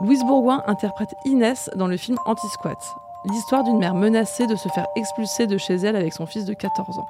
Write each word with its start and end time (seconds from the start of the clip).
Louise 0.00 0.22
Bourgoin 0.24 0.62
interprète 0.66 1.12
Inès 1.24 1.70
dans 1.74 1.88
le 1.88 1.96
film 1.96 2.18
Anti-Squat, 2.24 2.78
l'histoire 3.24 3.64
d'une 3.64 3.78
mère 3.78 3.94
menacée 3.94 4.46
de 4.46 4.54
se 4.54 4.68
faire 4.68 4.86
expulser 4.94 5.48
de 5.48 5.58
chez 5.58 5.74
elle 5.74 5.96
avec 5.96 6.12
son 6.12 6.24
fils 6.24 6.44
de 6.44 6.54
14 6.54 6.98
ans. 7.00 7.08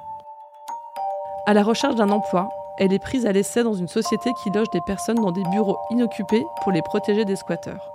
À 1.45 1.53
la 1.53 1.61
recherche 1.61 1.93
d'un 1.95 2.09
emploi, 2.09 2.49
elle 2.79 2.91
est 2.91 2.99
prise 2.99 3.27
à 3.27 3.31
l'essai 3.31 3.63
dans 3.63 3.75
une 3.75 3.87
société 3.87 4.31
qui 4.41 4.49
loge 4.49 4.71
des 4.71 4.81
personnes 4.81 5.17
dans 5.17 5.31
des 5.31 5.43
bureaux 5.51 5.77
inoccupés 5.91 6.43
pour 6.63 6.71
les 6.71 6.81
protéger 6.81 7.25
des 7.25 7.35
squatteurs. 7.35 7.91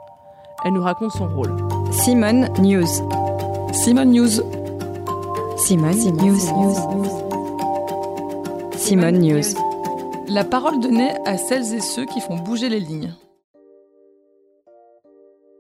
Elle 0.65 0.75
nous 0.75 0.83
raconte 0.83 1.11
son 1.11 1.27
rôle. 1.27 1.57
Simone 1.91 2.49
News. 2.61 2.87
Simone 3.73 4.13
News. 4.13 4.43
Simone 5.57 6.17
News. 6.17 6.41
Simone 8.77 9.19
News. 9.19 9.55
La 10.29 10.45
parole 10.45 10.79
donnée 10.79 11.15
à 11.27 11.37
celles 11.37 11.75
et 11.75 11.81
ceux 11.81 12.07
qui 12.07 12.21
font 12.21 12.37
bouger 12.37 12.69
les 12.69 12.81
lignes. 12.81 13.13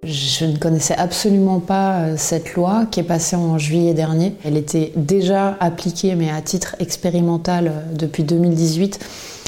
Je 0.04 0.44
ne 0.44 0.56
connaissais 0.56 0.94
absolument 0.94 1.60
pas 1.60 2.00
euh, 2.00 2.14
cette 2.16 2.54
loi 2.54 2.86
qui 2.90 3.00
est 3.00 3.04
passée 3.04 3.36
en 3.36 3.58
juillet 3.58 3.94
dernier. 3.94 4.34
Elle 4.44 4.56
était 4.56 4.92
déjà 4.96 5.56
appliquée, 5.60 6.14
mais 6.14 6.30
à 6.30 6.42
titre 6.42 6.76
expérimental 6.78 7.68
euh, 7.68 7.94
depuis 7.94 8.22
2018. 8.22 8.98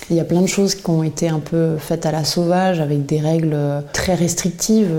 Il 0.09 0.17
y 0.17 0.21
a 0.21 0.25
plein 0.25 0.41
de 0.41 0.47
choses 0.47 0.75
qui 0.75 0.89
ont 0.89 1.03
été 1.03 1.29
un 1.29 1.41
peu 1.41 1.77
faites 1.79 2.07
à 2.07 2.13
la 2.13 2.25
sauvage 2.25 2.81
avec 2.81 3.07
des 3.07 3.19
règles 3.19 3.55
euh, 3.55 3.81
très 3.93 4.15
restrictives. 4.15 4.91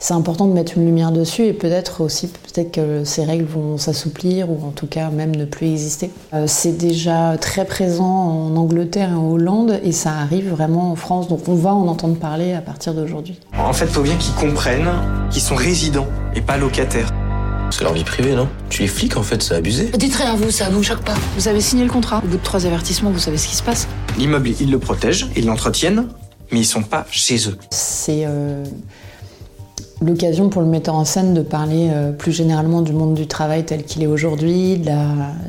C'est 0.00 0.14
important 0.14 0.46
de 0.46 0.52
mettre 0.52 0.76
une 0.76 0.86
lumière 0.86 1.12
dessus 1.12 1.44
et 1.44 1.52
peut-être 1.52 2.00
aussi 2.00 2.28
peut-être 2.28 2.72
que 2.72 3.04
ces 3.04 3.24
règles 3.24 3.44
vont 3.44 3.78
s'assouplir 3.78 4.50
ou 4.50 4.58
en 4.66 4.70
tout 4.70 4.86
cas 4.86 5.10
même 5.10 5.36
ne 5.36 5.44
plus 5.44 5.68
exister. 5.68 6.10
Euh, 6.34 6.44
c'est 6.46 6.76
déjà 6.76 7.36
très 7.38 7.64
présent 7.64 8.04
en 8.04 8.56
Angleterre 8.56 9.10
et 9.10 9.14
en 9.14 9.30
Hollande 9.30 9.78
et 9.84 9.92
ça 9.92 10.10
arrive 10.12 10.50
vraiment 10.50 10.90
en 10.90 10.96
France. 10.96 11.28
Donc 11.28 11.48
on 11.48 11.54
va 11.54 11.74
en 11.74 11.86
entendre 11.86 12.16
parler 12.16 12.52
à 12.52 12.60
partir 12.60 12.94
d'aujourd'hui. 12.94 13.38
En 13.56 13.72
fait, 13.72 13.84
il 13.84 13.90
faut 13.90 14.02
bien 14.02 14.16
qu'ils 14.16 14.34
comprennent 14.34 14.90
qu'ils 15.30 15.42
sont 15.42 15.54
résidents 15.54 16.08
et 16.34 16.40
pas 16.40 16.56
locataires. 16.56 17.12
C'est 17.70 17.84
leur 17.84 17.92
vie 17.92 18.04
privée, 18.04 18.34
non 18.34 18.48
Tu 18.68 18.82
les 18.82 18.88
flics, 18.88 19.16
en 19.16 19.22
fait, 19.22 19.42
c'est 19.42 19.54
abusé. 19.54 19.90
Dites 19.96 20.14
rien 20.16 20.32
à 20.32 20.36
vous, 20.36 20.50
ça 20.50 20.68
vous 20.70 20.82
choque 20.82 21.02
pas. 21.02 21.14
Vous 21.36 21.46
avez 21.48 21.60
signé 21.60 21.84
le 21.84 21.90
contrat. 21.90 22.20
Au 22.24 22.26
bout 22.26 22.36
de 22.36 22.42
trois 22.42 22.66
avertissements, 22.66 23.10
vous 23.10 23.18
savez 23.18 23.38
ce 23.38 23.46
qui 23.48 23.54
se 23.54 23.62
passe. 23.62 23.86
L'immeuble, 24.18 24.50
ils 24.60 24.70
le 24.70 24.78
protègent, 24.78 25.28
ils 25.36 25.46
l'entretiennent, 25.46 26.08
mais 26.50 26.60
ils 26.60 26.64
sont 26.66 26.82
pas 26.82 27.06
chez 27.10 27.48
eux. 27.48 27.56
C'est 27.70 28.24
euh, 28.26 28.64
l'occasion 30.04 30.48
pour 30.48 30.62
le 30.62 30.68
metteur 30.68 30.94
en 30.94 31.04
scène 31.04 31.34
de 31.34 31.42
parler 31.42 31.88
euh, 31.90 32.12
plus 32.12 32.32
généralement 32.32 32.82
du 32.82 32.92
monde 32.92 33.14
du 33.14 33.26
travail 33.26 33.64
tel 33.64 33.84
qu'il 33.84 34.02
est 34.02 34.06
aujourd'hui, 34.06 34.78
de 34.78 34.90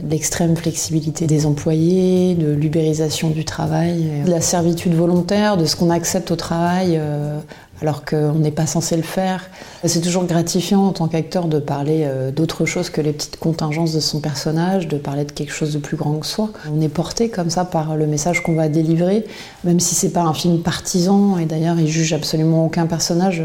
l'extrême 0.09 0.55
flexibilité 0.55 1.27
des 1.27 1.45
employés, 1.45 2.35
de 2.35 2.52
l'ubérisation 2.52 3.29
du 3.29 3.45
travail, 3.45 4.23
de 4.25 4.29
la 4.29 4.41
servitude 4.41 4.94
volontaire, 4.94 5.57
de 5.57 5.66
ce 5.66 5.75
qu'on 5.75 5.89
accepte 5.89 6.31
au 6.31 6.35
travail 6.35 6.97
euh, 6.97 7.39
alors 7.81 8.05
qu'on 8.05 8.35
n'est 8.35 8.52
pas 8.52 8.67
censé 8.67 8.95
le 8.95 9.02
faire. 9.02 9.49
C'est 9.83 10.02
toujours 10.02 10.25
gratifiant 10.25 10.85
en 10.85 10.91
tant 10.91 11.07
qu'acteur 11.07 11.45
de 11.45 11.59
parler 11.59 12.03
euh, 12.03 12.31
d'autre 12.31 12.66
chose 12.66 12.89
que 12.89 13.02
les 13.02 13.11
petites 13.11 13.38
contingences 13.38 13.94
de 13.94 13.99
son 13.99 14.19
personnage, 14.19 14.88
de 14.88 14.97
parler 14.97 15.25
de 15.25 15.31
quelque 15.31 15.52
chose 15.52 15.73
de 15.73 15.79
plus 15.79 15.97
grand 15.97 16.16
que 16.16 16.27
soi. 16.27 16.49
On 16.72 16.81
est 16.81 16.89
porté 16.89 17.29
comme 17.29 17.49
ça 17.49 17.66
par 17.66 17.95
le 17.95 18.05
message 18.05 18.44
qu'on 18.44 18.53
va 18.53 18.69
délivrer, 18.69 19.25
même 19.63 19.79
si 19.79 19.95
c'est 19.95 20.11
pas 20.11 20.22
un 20.22 20.33
film 20.33 20.61
partisan, 20.61 21.38
et 21.39 21.45
d'ailleurs 21.45 21.79
il 21.79 21.88
juge 21.88 22.13
absolument 22.13 22.66
aucun 22.66 22.85
personnage. 22.85 23.44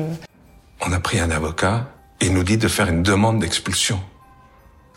On 0.87 0.92
a 0.92 1.01
pris 1.01 1.19
un 1.19 1.31
avocat 1.31 1.89
et 2.20 2.27
il 2.27 2.33
nous 2.33 2.45
dit 2.45 2.56
de 2.56 2.69
faire 2.69 2.89
une 2.89 3.03
demande 3.03 3.41
d'expulsion. 3.41 3.98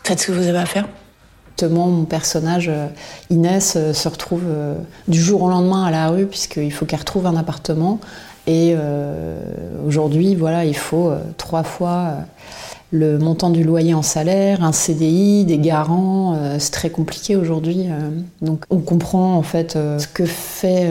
Faites 0.04 0.20
ce 0.20 0.26
que 0.28 0.32
vous 0.32 0.46
avez 0.46 0.58
à 0.58 0.66
faire. 0.66 0.88
Mon 1.62 2.06
personnage, 2.06 2.70
euh, 2.70 2.86
Inès, 3.28 3.74
euh, 3.76 3.92
se 3.92 4.08
retrouve 4.08 4.44
du 5.08 5.20
jour 5.20 5.42
au 5.42 5.50
lendemain 5.50 5.84
à 5.84 5.90
la 5.90 6.08
rue, 6.08 6.24
puisqu'il 6.24 6.72
faut 6.72 6.86
qu'elle 6.86 7.00
retrouve 7.00 7.26
un 7.26 7.36
appartement. 7.36 8.00
Et 8.46 8.74
euh, 8.74 9.40
aujourd'hui, 9.86 10.34
voilà, 10.34 10.64
il 10.64 10.76
faut 10.76 11.10
euh, 11.10 11.20
trois 11.36 11.62
fois 11.62 11.90
euh, 11.90 12.20
le 12.90 13.18
montant 13.18 13.50
du 13.50 13.62
loyer 13.62 13.94
en 13.94 14.02
salaire, 14.02 14.64
un 14.64 14.72
CDI, 14.72 15.44
des 15.44 15.58
garants, 15.58 16.36
c'est 16.58 16.72
très 16.72 16.90
compliqué 16.90 17.36
aujourd'hui. 17.36 17.86
donc 18.42 18.64
on 18.68 18.78
comprend 18.78 19.36
en 19.36 19.42
fait 19.42 19.74
ce 19.74 20.08
que 20.08 20.26
fait 20.26 20.90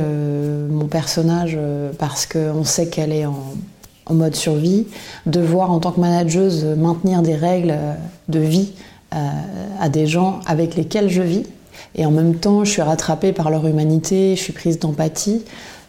mon 0.70 0.86
personnage 0.86 1.60
parce 1.98 2.26
qu'on 2.26 2.64
sait 2.64 2.88
qu'elle 2.88 3.12
est 3.12 3.26
en, 3.26 3.44
en, 4.10 4.14
mode 4.14 4.36
survie, 4.36 4.88
devoir 5.26 5.72
en 5.72 5.80
tant 5.80 5.92
que 5.92 6.00
manageuse 6.00 6.66
maintenir 6.66 7.22
des 7.22 7.36
règles 7.36 7.78
de 8.28 8.40
vie 8.40 8.74
à 9.12 9.90
des 9.90 10.06
gens 10.06 10.40
avec 10.46 10.76
lesquels 10.76 11.10
je 11.10 11.22
vis. 11.22 11.44
Et 11.96 12.06
en 12.06 12.12
même 12.12 12.36
temps, 12.36 12.64
je 12.64 12.72
suis 12.72 12.82
rattrapée 12.82 13.34
par 13.34 13.50
leur 13.50 13.66
humanité, 13.66 14.36
je 14.36 14.42
suis 14.42 14.54
prise 14.54 14.80
d'empathie. 14.80 15.44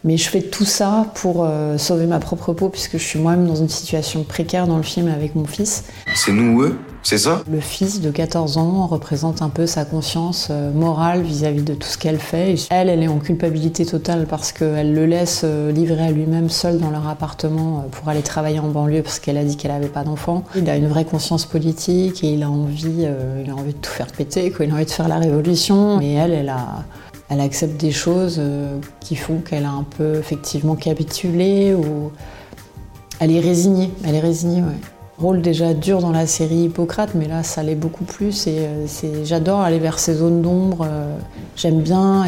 Mais 0.04 0.16
je 0.16 0.28
fais 0.28 0.40
tout 0.40 0.64
ça 0.64 1.06
pour 1.14 1.44
euh, 1.44 1.76
sauver 1.76 2.06
ma 2.06 2.18
propre 2.20 2.52
peau, 2.52 2.68
puisque 2.70 2.92
je 2.92 3.04
suis 3.04 3.18
moi-même 3.18 3.46
dans 3.46 3.56
une 3.56 3.68
situation 3.68 4.24
précaire 4.24 4.66
dans 4.66 4.78
le 4.78 4.82
film 4.82 5.08
avec 5.08 5.34
mon 5.34 5.44
fils. 5.44 5.84
C'est 6.14 6.32
nous 6.32 6.56
ou 6.56 6.62
eux 6.62 6.78
c'est 7.02 7.16
ça? 7.16 7.42
Le 7.50 7.60
fils 7.60 8.02
de 8.02 8.10
14 8.10 8.58
ans 8.58 8.86
représente 8.86 9.40
un 9.40 9.48
peu 9.48 9.66
sa 9.66 9.86
conscience 9.86 10.48
euh, 10.50 10.70
morale 10.70 11.22
vis-à-vis 11.22 11.62
de 11.62 11.72
tout 11.72 11.88
ce 11.88 11.96
qu'elle 11.96 12.18
fait. 12.18 12.56
Elle, 12.68 12.90
elle 12.90 13.02
est 13.02 13.08
en 13.08 13.18
culpabilité 13.18 13.86
totale 13.86 14.26
parce 14.28 14.52
qu'elle 14.52 14.92
le 14.94 15.06
laisse 15.06 15.40
euh, 15.44 15.72
livrer 15.72 16.08
à 16.08 16.10
lui-même 16.10 16.50
seul 16.50 16.78
dans 16.78 16.90
leur 16.90 17.08
appartement 17.08 17.86
pour 17.90 18.10
aller 18.10 18.20
travailler 18.20 18.58
en 18.58 18.68
banlieue 18.68 19.02
parce 19.02 19.18
qu'elle 19.18 19.38
a 19.38 19.44
dit 19.44 19.56
qu'elle 19.56 19.70
n'avait 19.70 19.88
pas 19.88 20.04
d'enfant. 20.04 20.44
Il 20.54 20.68
a 20.68 20.76
une 20.76 20.88
vraie 20.88 21.06
conscience 21.06 21.46
politique 21.46 22.22
et 22.22 22.34
il 22.34 22.42
a 22.42 22.50
envie, 22.50 23.06
il 23.44 23.50
a 23.50 23.54
envie 23.54 23.72
de 23.72 23.78
tout 23.78 23.90
faire 23.90 24.08
péter, 24.08 24.50
quoi. 24.50 24.66
il 24.66 24.70
a 24.70 24.74
envie 24.74 24.84
de 24.84 24.90
faire 24.90 25.08
la 25.08 25.18
révolution. 25.18 26.02
Et 26.02 26.12
elle, 26.12 26.32
elle 26.32 26.50
a 26.50 26.84
elle 27.30 27.40
accepte 27.40 27.80
des 27.80 27.92
choses 27.92 28.36
euh, 28.40 28.76
qui 28.98 29.14
font 29.14 29.38
qu'elle 29.38 29.64
a 29.64 29.70
un 29.70 29.84
peu 29.84 30.16
effectivement 30.16 30.74
capitulé 30.74 31.72
ou 31.74 32.10
elle 33.20 33.30
est 33.30 33.40
résignée. 33.40 33.90
Elle 34.04 34.16
est 34.16 34.20
résignée, 34.20 34.62
ouais. 34.62 34.78
Rôle 35.18 35.42
déjà 35.42 35.74
dur 35.74 36.00
dans 36.00 36.12
la 36.12 36.26
série 36.26 36.64
Hippocrate, 36.64 37.10
mais 37.14 37.28
là 37.28 37.42
ça 37.42 37.62
l'est 37.62 37.74
beaucoup 37.74 38.04
plus. 38.04 38.46
Et 38.46 38.58
euh, 38.58 38.86
j'adore 39.24 39.60
aller 39.60 39.78
vers 39.78 39.98
ces 39.98 40.14
zones 40.14 40.42
d'ombre. 40.42 40.86
Euh, 40.90 41.16
j'aime 41.56 41.82
bien 41.82 42.26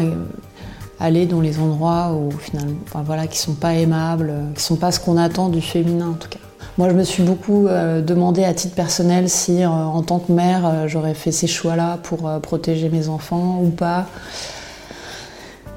aller 0.99 1.25
dans 1.25 1.41
les 1.41 1.59
endroits 1.59 2.13
où 2.13 2.31
finalement, 2.31 2.77
voilà, 3.03 3.27
qui 3.27 3.39
sont 3.39 3.55
pas 3.55 3.73
aimables, 3.73 4.31
qui 4.55 4.63
sont 4.63 4.77
pas 4.77 4.91
ce 4.91 5.01
qu'on 5.01 5.17
attend 5.17 5.49
du 5.49 5.59
féminin 5.59 6.11
en 6.11 6.13
tout 6.13 6.29
cas. 6.29 6.39
Moi, 6.77 6.89
je 6.89 6.93
me 6.93 7.03
suis 7.03 7.21
beaucoup 7.21 7.67
demandé 7.67 8.43
à 8.45 8.53
titre 8.53 8.73
personnel 8.73 9.29
si, 9.29 9.63
en 9.63 10.01
tant 10.01 10.17
que 10.17 10.31
mère, 10.31 10.87
j'aurais 10.87 11.13
fait 11.13 11.31
ces 11.31 11.45
choix-là 11.45 11.99
pour 12.01 12.31
protéger 12.41 12.89
mes 12.89 13.09
enfants 13.09 13.59
ou 13.61 13.69
pas. 13.69 14.07